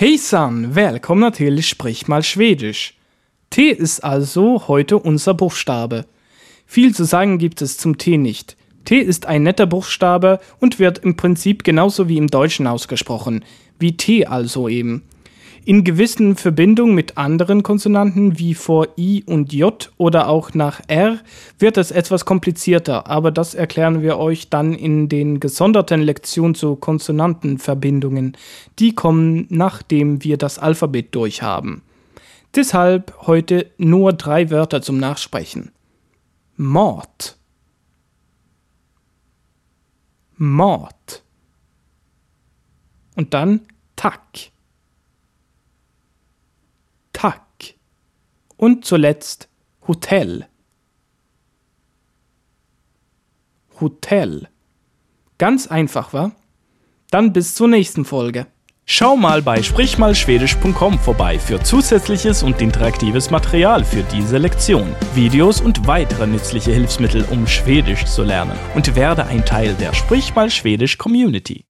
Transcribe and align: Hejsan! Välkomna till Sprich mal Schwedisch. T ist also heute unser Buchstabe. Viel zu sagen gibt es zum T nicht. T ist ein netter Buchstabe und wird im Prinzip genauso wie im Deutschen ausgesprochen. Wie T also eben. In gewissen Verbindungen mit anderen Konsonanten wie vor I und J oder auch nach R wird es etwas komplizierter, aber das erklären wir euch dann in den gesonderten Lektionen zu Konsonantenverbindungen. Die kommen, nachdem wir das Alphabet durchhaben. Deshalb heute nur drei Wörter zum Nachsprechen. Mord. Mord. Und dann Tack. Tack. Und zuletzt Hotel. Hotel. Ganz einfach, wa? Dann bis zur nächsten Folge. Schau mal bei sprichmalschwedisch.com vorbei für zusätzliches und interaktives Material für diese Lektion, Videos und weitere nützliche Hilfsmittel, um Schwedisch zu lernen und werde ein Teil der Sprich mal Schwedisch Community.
Hejsan! 0.00 0.76
Välkomna 0.76 1.32
till 1.32 1.60
Sprich 1.60 2.06
mal 2.06 2.22
Schwedisch. 2.22 2.94
T 3.50 3.68
ist 3.68 4.04
also 4.04 4.68
heute 4.68 4.96
unser 4.96 5.34
Buchstabe. 5.34 6.04
Viel 6.66 6.94
zu 6.94 7.02
sagen 7.02 7.38
gibt 7.38 7.62
es 7.62 7.78
zum 7.78 7.98
T 7.98 8.16
nicht. 8.16 8.56
T 8.84 9.00
ist 9.00 9.26
ein 9.26 9.42
netter 9.42 9.66
Buchstabe 9.66 10.38
und 10.60 10.78
wird 10.78 10.98
im 10.98 11.16
Prinzip 11.16 11.64
genauso 11.64 12.08
wie 12.08 12.16
im 12.16 12.28
Deutschen 12.28 12.68
ausgesprochen. 12.68 13.44
Wie 13.80 13.96
T 13.96 14.24
also 14.24 14.68
eben. 14.68 15.02
In 15.64 15.84
gewissen 15.84 16.36
Verbindungen 16.36 16.94
mit 16.94 17.18
anderen 17.18 17.62
Konsonanten 17.62 18.38
wie 18.38 18.54
vor 18.54 18.88
I 18.96 19.22
und 19.26 19.52
J 19.52 19.90
oder 19.96 20.28
auch 20.28 20.54
nach 20.54 20.80
R 20.88 21.18
wird 21.58 21.76
es 21.76 21.90
etwas 21.90 22.24
komplizierter, 22.24 23.06
aber 23.06 23.30
das 23.30 23.54
erklären 23.54 24.02
wir 24.02 24.18
euch 24.18 24.48
dann 24.48 24.72
in 24.72 25.08
den 25.08 25.40
gesonderten 25.40 26.00
Lektionen 26.00 26.54
zu 26.54 26.76
Konsonantenverbindungen. 26.76 28.36
Die 28.78 28.94
kommen, 28.94 29.46
nachdem 29.50 30.24
wir 30.24 30.36
das 30.38 30.58
Alphabet 30.58 31.14
durchhaben. 31.14 31.82
Deshalb 32.54 33.14
heute 33.26 33.70
nur 33.76 34.12
drei 34.14 34.50
Wörter 34.50 34.80
zum 34.80 34.98
Nachsprechen. 34.98 35.70
Mord. 36.56 37.36
Mord. 40.36 41.22
Und 43.16 43.34
dann 43.34 43.60
Tack. 43.98 44.52
Tack. 47.12 47.42
Und 48.58 48.84
zuletzt 48.84 49.48
Hotel. 49.86 50.46
Hotel. 53.80 54.48
Ganz 55.38 55.68
einfach, 55.68 56.12
wa? 56.12 56.32
Dann 57.10 57.32
bis 57.32 57.54
zur 57.54 57.68
nächsten 57.68 58.04
Folge. 58.04 58.46
Schau 58.84 59.16
mal 59.16 59.42
bei 59.42 59.62
sprichmalschwedisch.com 59.62 60.98
vorbei 60.98 61.38
für 61.38 61.62
zusätzliches 61.62 62.42
und 62.42 62.60
interaktives 62.60 63.30
Material 63.30 63.84
für 63.84 64.02
diese 64.02 64.38
Lektion, 64.38 64.96
Videos 65.14 65.60
und 65.60 65.86
weitere 65.86 66.26
nützliche 66.26 66.72
Hilfsmittel, 66.72 67.24
um 67.30 67.46
Schwedisch 67.46 68.06
zu 68.06 68.22
lernen 68.22 68.58
und 68.74 68.96
werde 68.96 69.26
ein 69.26 69.44
Teil 69.44 69.74
der 69.74 69.92
Sprich 69.94 70.34
mal 70.34 70.50
Schwedisch 70.50 70.98
Community. 70.98 71.67